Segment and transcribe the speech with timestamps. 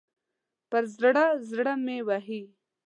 [0.69, 2.41] پر زړه، زړه مې ووهئ